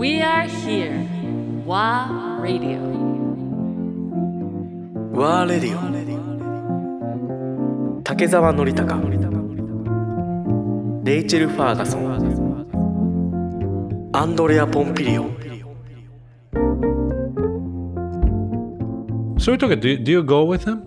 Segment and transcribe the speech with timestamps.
[0.00, 1.04] We are here.
[1.66, 2.80] WA Radio.
[5.12, 5.76] ワーレディ
[7.98, 8.98] オ竹澤典孝
[11.04, 12.10] レイチェル・ファーガソン
[14.14, 15.24] アンドレア・ポンピリオ
[19.38, 20.80] そういう時は do, do you go with him?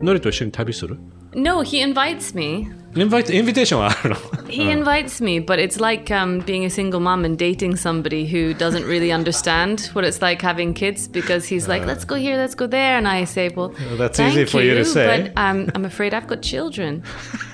[0.00, 1.00] ノリと一緒に旅する
[1.34, 2.81] ？No, he invites me.
[2.94, 3.78] Invite invitation.
[3.80, 4.44] I don't know.
[4.48, 8.52] He invites me, but it's like um, being a single mom and dating somebody who
[8.52, 12.54] doesn't really understand what it's like having kids because he's like, let's go here, let's
[12.54, 15.70] go there, and I say, well, that's easy for you, you, to say, but um,
[15.74, 17.02] I'm afraid I've got children,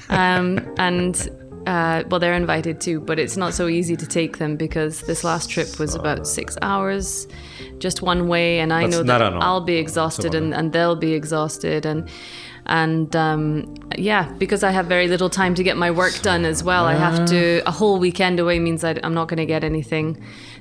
[0.08, 1.28] um, and.
[1.66, 5.22] Uh, well, they're invited too, but it's not so easy to take them because this
[5.22, 7.28] last trip was about six hours,
[7.78, 11.12] just one way, and I that's know that I'll be exhausted and, and they'll be
[11.12, 12.08] exhausted, and
[12.67, 16.63] and um, yeah, because I have very little time to get my work done as
[16.63, 16.85] well.
[16.85, 20.17] I have to a whole weekend away means I, I'm not going to get anything.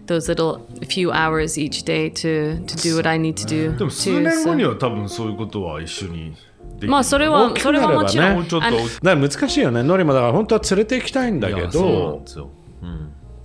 [0.07, 3.77] Those little few hours each day to to do what I need to do.
[3.77, 6.35] でも数 too, 年後 so- には多分そういうことは一緒に
[6.75, 12.51] できるまあそれは大きくそれはもちろんなればねもうちょっと And 大きだから難しいよねノリもだから本当は連れて行きたいんだけいやそうなんどですよ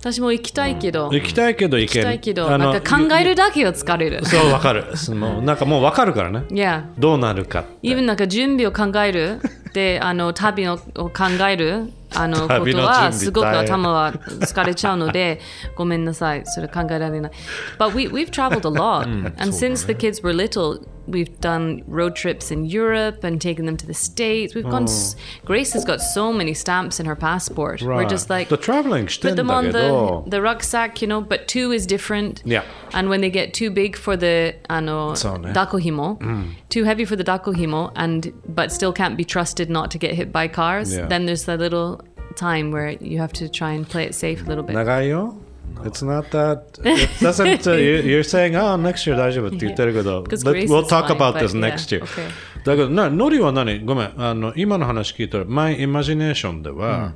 [0.03, 4.19] 私も行きたいけど、行きたいけど行行けきたいけど、なんか考えるだけは疲れる。
[4.27, 4.97] そうわかる。
[4.97, 6.43] そのなんかもうわかるからね。
[6.51, 6.83] Yeah.
[6.99, 7.87] どうなるかって。
[7.87, 9.39] even なんか準備を考える。
[9.73, 11.89] であの旅のを考える。
[12.15, 15.39] あのことはすごく頭は疲れちゃうので
[15.75, 16.43] ごめんなさい。
[16.45, 17.31] それ考えられない。
[17.79, 19.03] But we, we've traveled a lot.
[19.41, 23.77] and since the kids were little we've done road trips in Europe and taken them
[23.77, 24.55] to the States.
[24.55, 24.83] We've gone.
[24.83, 24.89] Hmm.
[24.89, 25.15] S-
[25.45, 27.81] Grace has got so many stamps in her passport.
[27.81, 28.03] Right.
[28.03, 29.07] We're just like the traveling.
[29.07, 31.21] Put them on the the rucksack, you know.
[31.21, 32.41] But two is different.
[32.45, 32.63] Yeah.
[32.93, 36.51] And when they get too big for the ah, ano dakohimo, mm.
[36.69, 40.31] too heavy for the dakohimo, and but still can't be trusted not to get hit
[40.31, 40.93] by cars.
[40.93, 41.07] Yeah.
[41.07, 42.01] Then there's the little
[42.35, 44.75] time where you have to try and play it safe a little bit.
[44.75, 45.37] Nagayo?
[45.83, 46.79] It's not that.
[46.83, 47.67] It doesn't.
[47.67, 51.95] Uh, you- you're saying, "Oh, next year 大丈夫」って言ってるけど、Grace we'll talk fine, about this yeah, next
[51.95, 52.03] year.
[52.03, 52.29] okay.
[52.63, 57.13] だけどなノリは何ごめんあの今の話聞いたら My imagination では、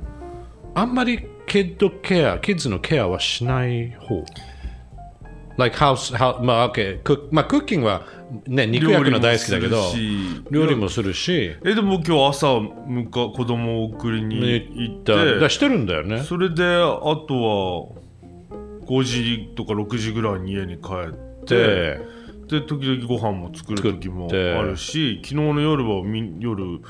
[0.74, 4.24] あんまりキッドケアキッズのケアはしない方
[5.56, 8.02] Like house, how まあ OK クまあクッキングは
[8.46, 9.82] ね肉焼くの大好きだけど
[10.50, 14.38] 料理もするし料理もするしえでも今日朝むか子供を送りに
[14.74, 18.07] 行ってしてるんだよねそれであとは
[18.88, 22.00] 5時とか6時ぐらいに家に帰って
[22.48, 24.32] でで時々ご飯も作る時もあ
[24.62, 26.80] るし昨日の夜はみ夜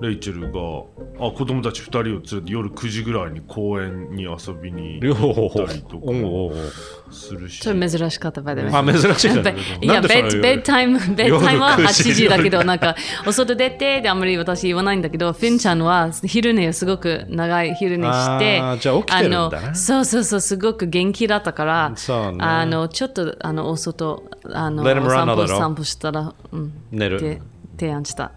[0.00, 6.72] レイチェルがあ子供たち2人を連れて夜9時ぐらいに公園に遊びに行ったりとかおうおうおう
[7.14, 7.62] するし。
[7.62, 9.86] それ珍しかった場合であ珍しいべい。
[9.86, 19.74] や、ベッベッタイム、ベッタイムは8時だけど、なんか、お外出てであんまり私言わないんだけど、フィンちゃんは昼寝をすごく長い昼寝して、あーじゃあ起きてるんだね。
[19.74, 22.38] そうそうそう、すごく元気だったから、そうね。
[22.40, 25.58] あの、ちょっと、あの、お外、あの、Him run 散歩だろ？
[25.58, 27.16] 散歩したら、うん、寝る。
[27.16, 27.40] って
[27.78, 28.32] 提案した。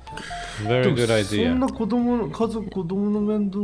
[0.64, 3.60] Very good そ idea んな子供の家族子供の面倒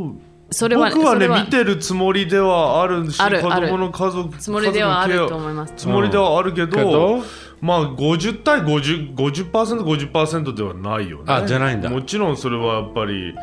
[0.52, 5.74] それは、僕はね見てるつもりではあるしある子供の家族つもりではあると思います。
[5.75, 7.24] つもりではあるけど,、けど？
[7.59, 11.24] まあ50対 50%50%、50%, 50ではないよね。
[11.28, 11.90] あじゃないんだ。
[11.90, 13.34] もちろんそれはやっぱり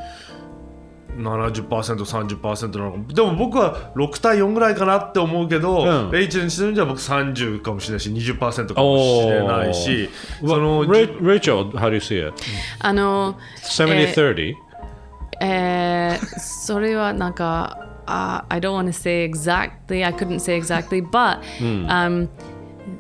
[1.20, 3.14] 70%30% なのか。
[3.14, 10.10] でも僕は6対4ぐらいかなって思うけど、うん、レイチェルにしてみれば僕30かもしれないし20%かもしれないし
[10.40, 11.06] そのレイ
[11.40, 12.34] チェル、how do you see it?
[12.78, 14.54] あの 70-30?
[14.54, 14.70] えー
[15.40, 21.40] えー、それはなんか、uh, I don't want to say exactly, I couldn't say exactly, but、
[21.88, 22.28] um,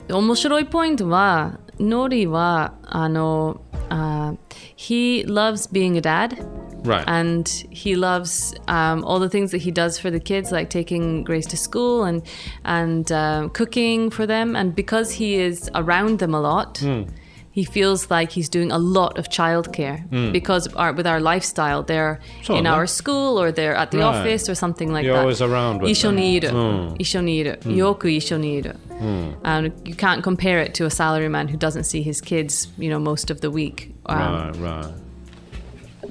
[0.08, 3.60] 面白いポイントはノリはあの、
[3.90, 4.36] uh,
[4.76, 6.36] He loves being a dad.
[6.84, 7.04] Right.
[7.06, 11.24] And he loves um, all the things that he does for the kids, like taking
[11.24, 12.22] Grace to school and
[12.64, 14.56] and uh, cooking for them.
[14.56, 16.76] And because he is around them a lot.
[16.76, 17.08] Mm.
[17.52, 20.32] He feels like he's doing a lot of childcare mm.
[20.32, 22.72] because our, with our lifestyle, they're in that.
[22.72, 24.04] our school or they're at the right.
[24.04, 25.18] office or something like You're that.
[25.18, 26.48] You're always around Ishoniru.
[26.48, 26.94] Hmm.
[26.94, 27.60] Ishoniru.
[27.60, 27.70] Hmm.
[27.70, 28.76] Yoku ishoniru.
[28.76, 29.32] Hmm.
[29.44, 33.00] And you can't compare it to a salaryman who doesn't see his kids, you know,
[33.00, 33.96] most of the week.
[34.06, 34.92] Um, right, right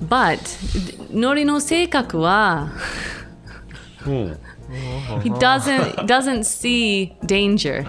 [0.01, 0.39] but
[1.11, 2.69] Norino Seikaku wa
[5.21, 7.85] he doesn't doesn't see danger.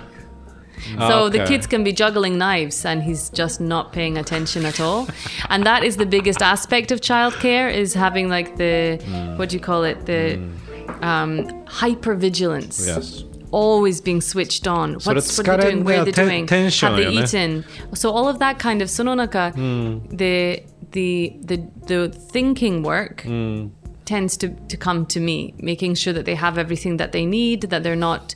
[0.99, 1.39] So okay.
[1.39, 5.09] the kids can be juggling knives and he's just not paying attention at all.
[5.51, 9.37] and that is the biggest aspect of childcare is having like the mm.
[9.39, 10.07] what do you call it?
[10.07, 11.03] The mm.
[11.05, 12.87] um, hypervigilance.
[12.87, 14.95] Yes always being switched on.
[14.95, 17.65] What's what they're doing, where they're doing, have they eaten?
[17.95, 20.17] So all of that kind of sononaka, mm.
[20.17, 20.63] the
[20.93, 21.57] the the
[21.87, 23.71] the thinking work mm.
[24.05, 27.63] tends to to come to me, making sure that they have everything that they need,
[27.63, 28.35] that they're not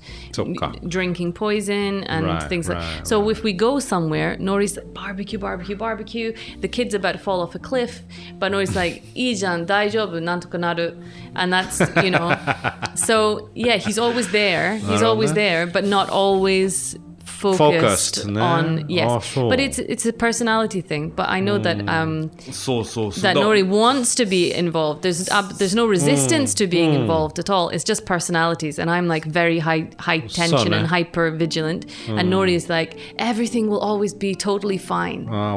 [0.88, 2.98] drinking poison and right, things right, like.
[2.98, 6.34] that So if we go somewhere, Nori's like, barbecue, barbecue, barbecue.
[6.60, 8.02] The kid's about to fall off a cliff,
[8.38, 11.02] but Nori's like ijan daijobu nantokonaru,
[11.34, 12.36] and that's you know.
[12.94, 14.76] so yeah, he's always there.
[14.76, 16.96] He's always there, but not always
[17.34, 19.48] focused, focused on oh, yes ah, so.
[19.48, 21.62] but it's it's a personality thing but i know mm.
[21.62, 21.88] that hmm.
[21.88, 25.90] um so, so, so that, nori wants to be involved there's uh, there's no hmm.
[25.90, 26.58] resistance mm.
[26.58, 27.00] to being mm.
[27.00, 30.72] involved at all it's just personalities and i'm like very high high tension Sorry.
[30.72, 32.34] and hyper vigilant and hmm.
[32.34, 35.56] nori is like everything will always be totally fine ah,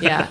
[0.00, 0.26] yeah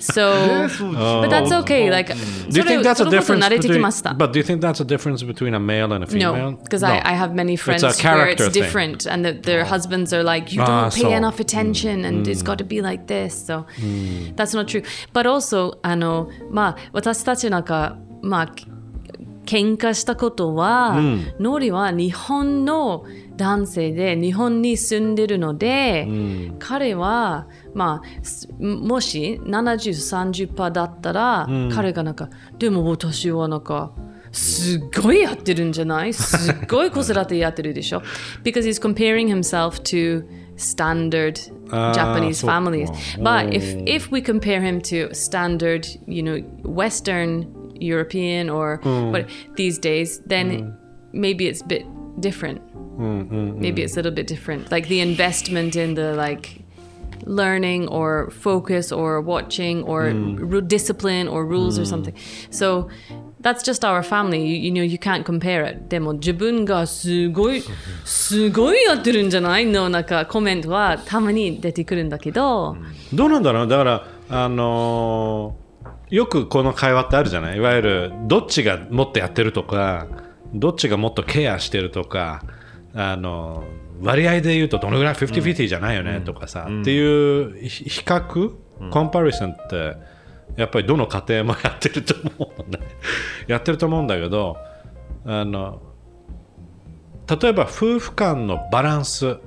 [0.00, 0.68] so
[1.22, 1.92] but that's okay oh.
[1.92, 5.22] like do you think that's a difference between, but do you think that's a difference
[5.22, 6.88] between a male and a female no because no.
[6.88, 9.12] I, I have many friends it's where it's different thing.
[9.12, 9.64] and that their oh.
[9.64, 11.10] husband husbands are like, you Ah, don't pay so.
[11.12, 13.34] enough attention, and it's got to be like this.
[13.46, 13.64] So
[14.36, 14.82] that's not true.
[15.12, 18.52] But also, あのまあ私たちなんかまあ
[19.46, 21.00] 喧嘩したことは、
[21.40, 23.04] ノリは日本の
[23.36, 26.06] 男性で日本に住んでるので、
[26.60, 33.92] 彼はまあすもし7030%だったら、彼がなんかでも私はなんか
[34.31, 38.01] すっごいやってるんじゃないすっごい子育てやってるでしょ
[38.43, 40.25] Because he's comparing himself to
[40.57, 41.39] standard
[41.71, 42.89] あー Japanese そうか families.
[43.19, 47.47] But if if we compare him to standard, you know, Western
[47.79, 48.79] European or
[49.11, 49.25] what
[49.55, 50.73] these days, then
[51.13, 51.85] maybe it's a bit
[52.19, 52.61] different.
[52.97, 54.71] Maybe it's a little bit different.
[54.71, 56.61] Like the investment in the like
[57.25, 62.13] learning or focus or watching or ru- discipline or rules or something.
[62.51, 62.87] So
[63.42, 64.38] that's just our family.
[64.44, 65.88] You, you know, you can't compare it.
[65.88, 67.62] でも自分がすごい、
[68.04, 69.66] すごいやってるんじゃない？
[69.66, 72.76] のなんかコメントはたまに出てくるんだけど、
[73.12, 73.68] どうなんだろう？
[73.68, 75.70] だから、あのー
[76.10, 77.58] よくこの会話ってあるじゃない？
[77.58, 80.08] いわゆるどっちがもっとやってるとか
[80.52, 82.42] どっちがもっとケアしてるとか
[82.94, 83.62] あの
[84.00, 86.20] 割合で言うとどのぐらい？50-50じゃないよね？
[86.20, 88.52] とかさ、っていうひ比較、
[88.90, 89.94] コンパリソンって
[90.56, 92.78] やっぱりどの家庭もやってると思うんだ
[93.46, 94.56] やってると思うんだけど
[95.24, 95.80] あの
[97.40, 99.38] 例えば夫婦間のバランス、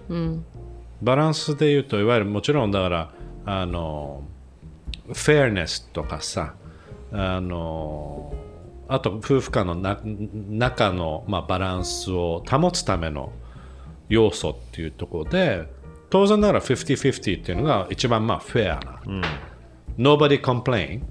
[1.02, 3.12] バランスで言うといわゆるもちろんだから
[3.46, 4.24] あの
[5.08, 6.54] フェアネスとかさ
[7.12, 8.34] あの
[8.88, 13.32] あと夫婦間のな中の、まあ、バランスを保つための
[14.08, 15.68] 要素っていうところで
[16.10, 19.02] 当然ながら50-50っていうのが一番まあフェアな、
[19.99, 21.03] Nobody complain、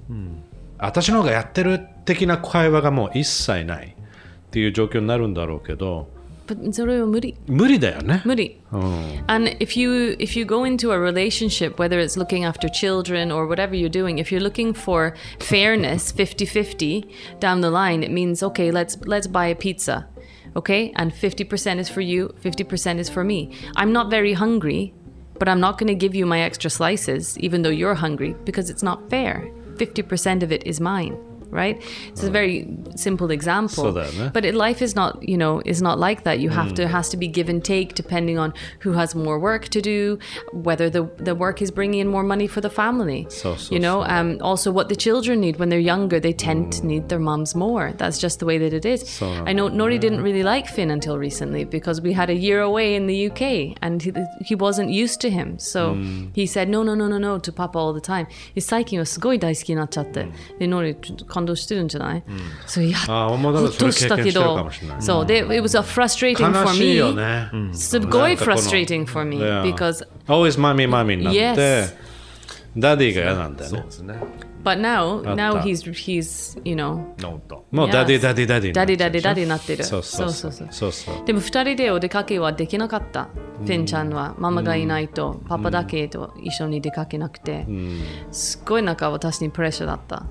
[0.78, 6.08] 私の方がやってる的な会話がもう一切ないっていう状況になるんだろうけど
[6.48, 7.36] But それは無理。
[7.46, 8.22] 無理だよね。
[8.24, 8.58] 無理。
[8.72, 13.46] うん And if you if you go into a relationship, whether it's looking after children or
[13.46, 17.06] whatever you're doing, if you're looking for fairness 50-50
[17.38, 20.08] down the line, it means okay, let's let's buy a pizza.
[20.56, 20.92] Okay?
[20.96, 23.52] And 50% is for you, 50% is for me.
[23.76, 24.94] I'm not very hungry,
[25.43, 28.69] but I'm not going to give you my extra slices even though you're hungry because
[28.69, 29.51] it's not fair.
[29.75, 31.17] 50% of it is mine
[31.52, 33.84] Right, it's a very simple example.
[33.84, 34.30] そうだよね。
[34.34, 36.40] But it, life is not, you know, is not like that.
[36.40, 39.70] You have to has to be give and take depending on who has more work
[39.70, 40.18] to do,
[40.52, 43.26] whether the the work is bringing in more money for the family.
[43.30, 46.70] So, so, you know, um, also what the children need when they're younger, they tend
[46.74, 47.94] to need their mums more.
[47.96, 49.08] That's just the way that it is.
[49.08, 52.60] So, I know Nori didn't really like Finn until recently because we had a year
[52.60, 54.12] away in the UK and he,
[54.44, 55.58] he wasn't used to him.
[55.58, 55.94] So
[56.34, 58.26] he said no, no, no, no, no to Papa all the time.
[58.58, 62.23] 最近はすごい大好きになっちゃって、でノリちょっと 感動してるんじゃない？
[62.65, 64.69] そういや、あーもうだからほっとしたけど
[64.99, 65.25] そう。
[65.25, 67.67] で it was a frustrating 悲 for me.
[67.69, 67.73] ね。
[67.73, 71.93] すごい frustrating for me because always Mommy Mommy になって、Yes.
[72.75, 73.77] Daddy が嫌なんだよね。
[73.77, 73.91] そうで。
[73.91, 74.15] すね。
[74.63, 77.05] But now now he's he's you know
[77.69, 77.91] もう.
[77.91, 79.83] Daddy Daddy Daddy Daddy Daddy Daddy になってる。
[79.83, 80.51] そうそうそう。
[80.53, 81.25] そうそうそう。
[81.25, 84.35] でも二人でお出かけはできなかった、フィンちゃんは。
[84.39, 87.67] ママがいないと、パパだけと一緒に出かけなくて、
[88.31, 90.25] すっごいなんか私にプレッシャーだった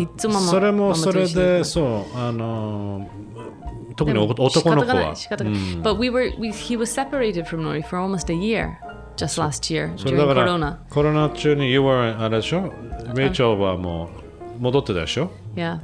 [0.00, 3.30] いつもそれもそれでそうあのー
[3.96, 8.78] 特に男の子は仕方がない仕方がない But we were we, he was separated from Nori for almost a year
[9.16, 12.72] just last year during Corona コロナ中に You were あれでしょ
[13.14, 14.08] レイチェルはも
[14.58, 15.80] う戻ってたでしょ yeah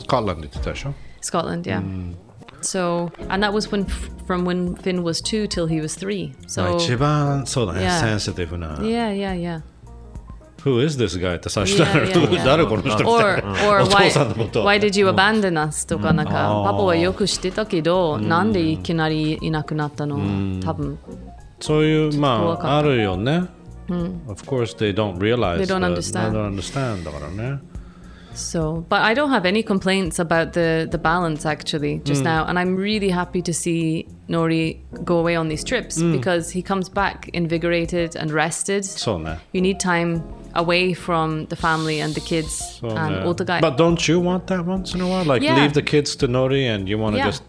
[0.00, 1.80] スコットランド行ってたでしょ Scotland yeah
[2.60, 3.84] so and that was when
[4.26, 8.00] from when Finn was two till he was three まあ so 一番そうだね Yeah.
[8.00, 9.62] センシティブな yeah yeah yeah
[10.65, 11.37] Who is this guy?
[11.37, 12.45] って最初 Yeah, yeah, yeah.
[12.45, 20.17] 誰この人みたい or な or お父 why さんのこと why did you abandon us とかなんかあーパパはよく知ってたけどなんでいきなりいなくなったの
[20.61, 20.99] 多分
[21.61, 23.45] そういうま怖かったああるよね。
[24.27, 26.31] Of course they don't realize They don't that- understand.
[26.31, 27.59] They don't understand だからね。
[28.35, 32.57] So, but I don't have any complaints about the the balance actually just now, and
[32.59, 37.29] I'm really happy to see Nori go away on these trips because he comes back
[37.33, 38.83] invigorated and rested.
[38.83, 39.39] そうね。
[39.51, 40.21] You need time
[40.54, 43.60] away from the family and the kids so, and all the guys.
[43.60, 45.24] But don't you want that once in a while?
[45.24, 45.60] Like yeah.
[45.60, 47.26] leave the kids to Nori and you want to yeah.
[47.26, 47.42] just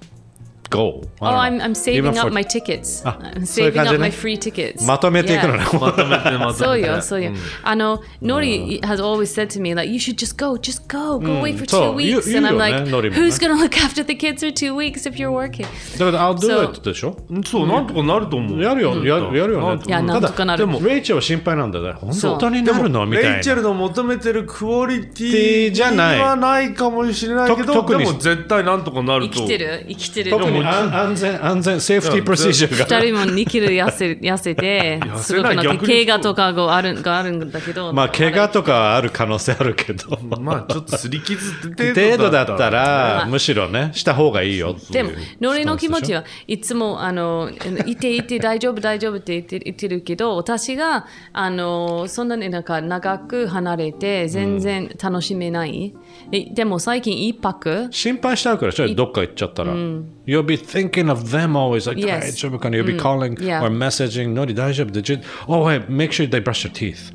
[0.69, 1.01] go.
[1.21, 3.01] oh, I'm I'm saving up my tickets.
[3.05, 3.97] Ah, I'm saving up ね。
[3.97, 4.85] my free tickets.
[4.85, 5.63] まとめていくのね。
[5.63, 5.79] Yeah.
[5.79, 7.31] まとめてまとめてそうよ、そうよ。
[7.63, 11.67] あの、Nori has always said to me, like, you should just go, just go, go away for
[11.67, 12.35] そ two weeks.
[12.37, 15.15] And よ I'm ね like, who's gonna look after the kids for two weeks if
[15.17, 15.65] you're working?
[15.97, 19.83] だから I'll do it でしょそうなんとかなると思うやるよ、やるやるよね。
[19.85, 21.93] いやなんとかなるでも、レイチェルは心配なんだよね。
[21.93, 23.33] 本当になるのみたいな。
[23.35, 32.99] レイチェルの求めてるクオリテティィじゃないはないかもしれないけど絶対なんとかなると生きてる生きてる特に安安全、安全、セーフティープロシージャーが。
[32.99, 40.17] 二人も2キロ痩せ痩せて痩すごくな怪我とかがあるがあるんだけどまあ、怪我とかはある可能性あるけど。
[40.39, 44.75] まあちょっと擦り傷って程度だったら、ねむしろね、した方がいいよ。
[44.91, 47.51] でもノリの気持ちはいつもあの
[47.85, 55.95] いていて大丈夫大丈夫って言って言ってるけど私があのそんなになんか長く離れて全然楽しめない、
[56.31, 57.87] えでも最近一泊？
[57.91, 59.73] 心配しちゃうから、ちょっとどっか行っちゃったら。
[59.73, 61.88] You'll be thinking of them always.
[61.88, 62.20] Like, Yes.
[62.20, 63.62] 大丈夫かな You'll be calling Yeah.
[63.62, 64.28] or messaging.
[64.28, 65.20] ノリ大丈夫 Did you?
[65.48, 67.12] Oh, wait, make sure they brush your teeth.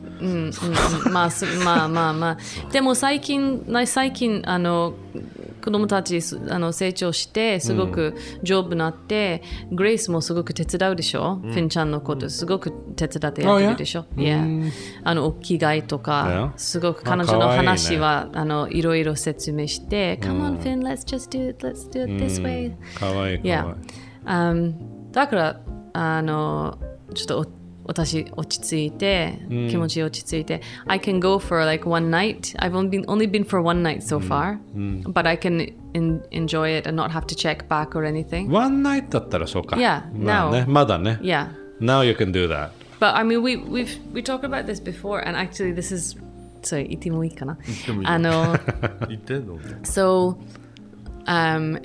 [1.11, 4.93] まあすまあまあまあでも最近な最近あの
[5.60, 14.70] 子供たちすあの成長してすごく丈夫になって、グレイスもすごく手伝うでしょ、フィンちゃんのことすごく手伝ってやってるでしょ、Yeah
[15.04, 17.66] あのお着替えとか、Yeah すごくあ彼女の可愛いね。
[17.66, 23.74] 話は、あのいろいろ説明して、Come on Finn let's just do it let's do it this way、かわいいか Yeah わい。
[23.74, 23.78] い。
[24.24, 24.74] um,
[25.12, 25.60] だから
[25.92, 26.78] あの
[27.14, 34.01] ちょっとお私落ち着いて、気持ち落ち着いて I can go for like one night I've only been, only been for one night
[34.01, 34.57] so far
[35.13, 38.81] but I can in, enjoy it and not have to check back or anything One
[38.81, 39.75] night だったらそうか。
[39.75, 40.69] Yeah, まあね、 now.
[40.69, 41.19] まだね。
[41.21, 41.49] yeah
[41.79, 42.71] Now you can do that.
[42.99, 46.17] but I mean we, we've we talked about this before and actually this is
[46.63, 48.57] sorry 言ってもいいかなてもいいよあの
[49.09, 50.37] 言ってんの So,
[51.26, 51.76] um,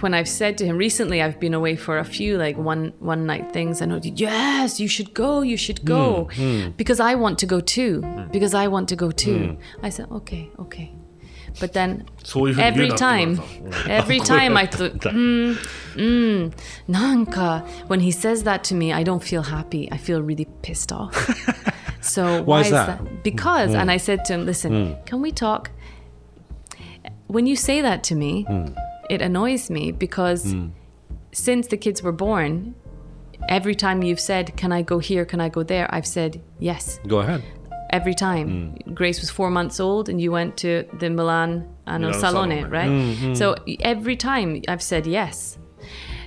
[0.00, 3.26] when I've said to him recently, I've been away for a few like one one
[3.26, 6.76] night things, and I was, yes, you should go, you should go, mm, mm.
[6.76, 9.56] because I want to go too, because I want to go too.
[9.82, 10.92] I said, okay, okay,
[11.60, 12.06] but then
[12.58, 13.40] every time,
[13.86, 15.54] every time I thought, mm,
[15.94, 16.52] mm,
[16.88, 17.60] nanka.
[17.86, 19.88] When he says that to me, I don't feel happy.
[19.92, 21.14] I feel really pissed off.
[22.00, 23.22] so why, why is that?
[23.22, 25.70] Because, and I said to him, listen, can we talk?
[27.34, 28.66] When you say that to me, hmm.
[29.10, 30.68] it annoys me because hmm.
[31.32, 32.76] since the kids were born,
[33.48, 35.24] every time you've said, Can I go here?
[35.24, 35.92] Can I go there?
[35.92, 37.00] I've said, Yes.
[37.08, 37.42] Go ahead.
[37.90, 38.46] Every time.
[38.86, 38.94] Hmm.
[38.94, 42.70] Grace was four months old and you went to the Milan ano, Milano Salone, Salone.
[42.70, 43.36] right?
[43.36, 45.58] So every time I've said yes.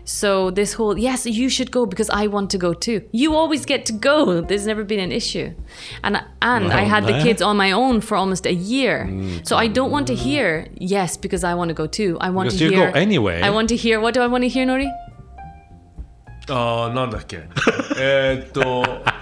[0.06, 3.02] So this whole yes, you should go because I want to go too.
[3.12, 4.40] You always get to go.
[4.40, 5.54] There's never been an issue,
[6.02, 7.22] and and I Well, had the nah.
[7.22, 9.06] kids on my own for almost a year.
[9.44, 12.16] so I don't want to hear yes because I want to go too.
[12.20, 13.40] I want Because to you hear go anyway.
[13.42, 14.00] I want to hear.
[14.00, 14.88] What do I want to hear, Nori?
[16.50, 17.44] ああなんだっけ
[17.98, 18.84] えーっと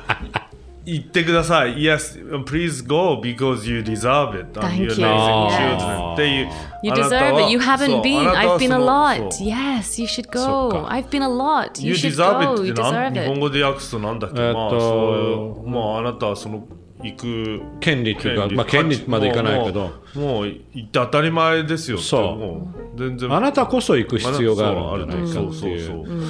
[0.86, 4.90] 言ってください Yes please go because you deserve it Thank you.
[4.90, 6.50] children っていう
[6.84, 7.52] You deserve は it.
[7.52, 8.32] You そ haven't う been.
[8.32, 9.30] I've は been そ a の lot.
[9.44, 10.86] Yes, you should go.
[10.88, 11.82] I've been a lot.
[11.84, 12.62] You, should deserve go.
[12.62, 13.40] it You deserve 日本 it.
[13.40, 16.68] 語で訳すとなんだっけ、えーっとまあそういうまああなたはその
[17.04, 26.24] 行く権利っていうか、まあ、権利までいかないけど、もう行って当たり前ですよそう全然あなたこそ行く必要があるんじゃないかそうそうっていう。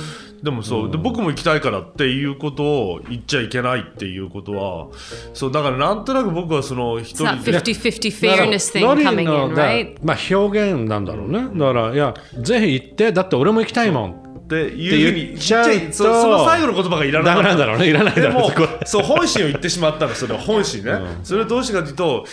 [0.43, 4.87] でもそう、で僕も行きたいからっていうことを言っちゃいけないっていうことは
[5.33, 9.97] そうだからなんとなく僕はその一人で50-50だから fairness thing ノリ coming の in, だ right?
[10.03, 11.47] まあ表現なんだろうね。
[11.57, 14.24] だから、いや、ぜひ行って、だって俺も行きたいもん。
[14.45, 17.49] っていうふうに言っちゃうとそその最後の言葉がいらなダかった。
[17.49, 17.89] メなんだろうね。
[17.89, 18.55] いらないだでもろうね。
[18.55, 18.61] こ。
[18.61, 20.91] れそう本心を言ってしまったのそれは本心ね、
[21.23, 22.25] それはどうしてかというと、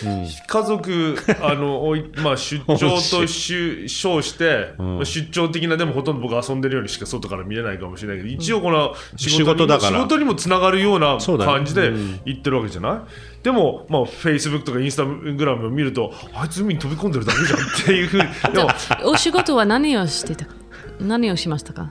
[0.47, 9.97] 家族あのおい、まあ、出張とし称して、まあ出張的なでもほとんど僕遊んでるようにしか外から見れないかもしれないけど一応この仕事に仕事だから。
[9.97, 11.91] 仕事にもつながるような感じで
[12.25, 18.23] 言ってるわけじゃない、でも、まあ、Facebook とかインスタグラムを見るとあいつ海に飛び込んでるだけじゃんっていうふうに。
[18.53, 18.69] でも
[19.11, 20.53] お仕事は何をしてたか
[20.99, 21.89] 何をしましたか？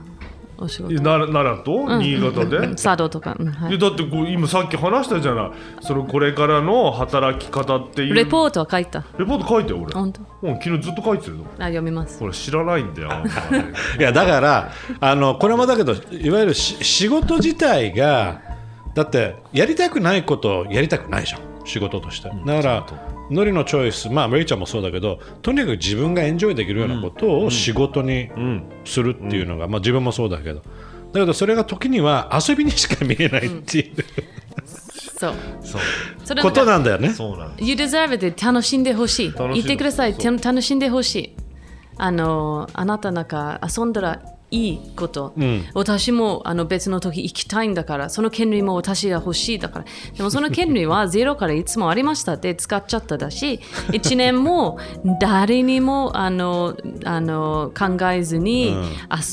[0.57, 0.95] お仕事。
[1.01, 1.97] 奈良と？
[1.99, 2.75] 新潟で？
[2.75, 3.35] 茶道とか。
[3.39, 3.77] うんはい。
[3.77, 5.51] だってこう今さっき話したじゃない。
[5.81, 8.13] そのこれからの働き方っていう。
[8.13, 9.03] レポートは書いた。
[9.17, 9.93] レポート書いてよ俺。
[9.93, 10.21] 本当。
[10.43, 12.19] うん昨日ずっと書いてるのあ、読みます。
[12.19, 13.09] これ知らないんだよ。
[13.99, 18.41] いやだからあのこれもだけどいわゆるし仕事自体が
[18.93, 21.41] だってやりたくないことをやりたくないじゃん。
[21.65, 22.29] 仕事として。
[22.45, 22.85] だから
[23.33, 28.63] ノリのチョイス、まあ、メイちゃんもそうだけど、とにかく自分がエンジョイできるようなことを仕事にうん。
[28.85, 30.61] するっていうのが、まあ、自分もそうだけど、
[31.13, 33.95] だけどそれが時には遊びにしか見えないっていう、
[35.17, 35.33] そう。
[35.61, 35.81] そう。
[36.23, 37.09] それことなんだよね。
[37.09, 38.45] そうなんです You deserve it.
[38.45, 39.33] 楽しんでほしい。
[39.53, 40.15] 言ってください。
[40.19, 41.35] 楽しんでほしい。
[41.97, 44.21] あのあなたなんか遊んだら
[44.53, 45.33] いいこと、
[45.73, 49.85] 私もあの別の時行きたいんだからその権利も私が欲しいだから。
[50.15, 54.77] でもその権利は ゼロからいつもありましたって使っちゃっただし1年も
[55.19, 58.75] 誰にもあのあの考えずに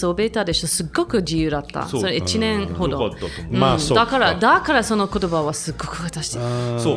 [0.03, 0.67] 遊べたでしょ。
[0.67, 1.87] すっごく自由だった。
[1.87, 3.53] それ1年ほど、よかったと思う。
[3.53, 3.61] うん。
[3.61, 6.39] まあそうだからだからその言葉はすっごく私そ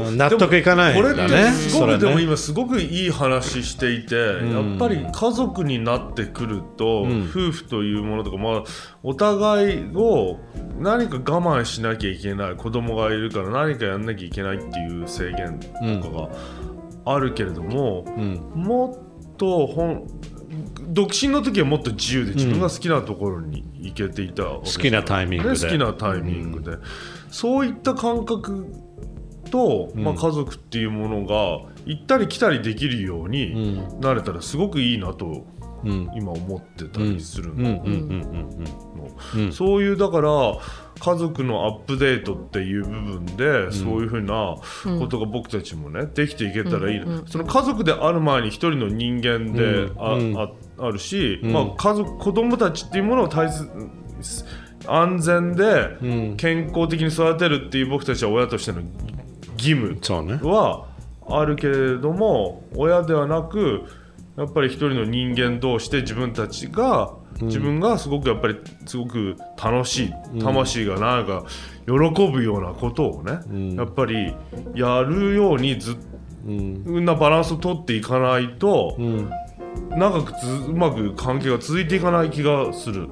[0.07, 0.11] う。
[0.15, 1.51] 納得いかないんこれってだね。
[1.51, 1.99] すごく、それね。
[1.99, 8.63] でも今すごくいい話していて、やっぱり家族になってくると、夫婦というものとか、まあ、
[9.01, 10.39] お互いを
[10.77, 15.59] 何か我慢しなきゃいけない子供がいるから何かやんなきゃいけないっていう制限
[16.01, 16.29] とかが
[17.05, 18.03] あるけれども、
[18.53, 18.91] も
[19.31, 20.07] っとほん
[20.89, 25.55] 独身の時はもっと自由で自分が好きなところに行けていたわけ好きなタイミングで。
[25.55, 26.77] ね好きなタイミングで、
[27.31, 28.67] そういった感覚
[29.49, 35.43] と、まあ、家族っていうものが行ったり来たりできるようになれたらすごくいいなとうん
[35.83, 37.81] 今思ってたりするの、
[39.51, 40.31] そういうだから
[40.99, 44.55] 家族のアップデートっていう部分で、そういうふうな
[44.99, 50.37] ことが僕たちもねできていけたらいいな、その家族である前に一人の人間であ,、うん。
[50.37, 50.49] あ
[50.79, 53.69] あるし、まあ、家族子供たちっていうものを大切
[54.87, 56.37] 安全でん。
[56.37, 58.81] 健康的に育てるっていう僕たちは親としての
[59.57, 59.97] 義務。
[60.43, 60.87] は
[61.29, 63.83] あるけれども親ではなく
[64.37, 71.45] やっぱり一人の人間同士で自分たちが、自分がすごくやっぱりすごく楽しい魂がなんか
[71.85, 74.35] 喜ぶようなことをね、やっぱり
[74.75, 75.97] やるようにずっ
[76.45, 77.05] うん。
[77.05, 79.29] なバランスを取っていかないと、うん。
[79.89, 83.09] 長くつうまく関係が続いていかない気がする。